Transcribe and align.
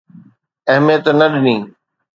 اهميت 0.71 1.05
نه 1.19 1.25
ڏني. 1.33 1.55